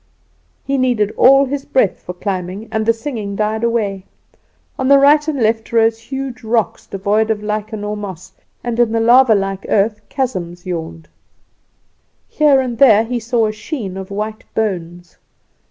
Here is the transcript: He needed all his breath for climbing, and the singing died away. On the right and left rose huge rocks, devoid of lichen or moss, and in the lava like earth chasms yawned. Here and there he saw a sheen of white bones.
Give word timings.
He 0.63 0.79
needed 0.79 1.11
all 1.15 1.45
his 1.45 1.63
breath 1.63 2.01
for 2.01 2.13
climbing, 2.13 2.69
and 2.71 2.87
the 2.87 2.91
singing 2.91 3.35
died 3.35 3.63
away. 3.63 4.05
On 4.79 4.87
the 4.87 4.97
right 4.97 5.27
and 5.27 5.39
left 5.39 5.71
rose 5.71 5.99
huge 5.99 6.43
rocks, 6.43 6.87
devoid 6.87 7.29
of 7.29 7.43
lichen 7.43 7.83
or 7.83 7.95
moss, 7.95 8.33
and 8.63 8.79
in 8.79 8.93
the 8.93 8.99
lava 8.99 9.35
like 9.35 9.67
earth 9.69 10.01
chasms 10.09 10.65
yawned. 10.65 11.07
Here 12.27 12.59
and 12.59 12.79
there 12.79 13.03
he 13.03 13.19
saw 13.19 13.45
a 13.45 13.51
sheen 13.51 13.95
of 13.95 14.09
white 14.09 14.43
bones. 14.55 15.19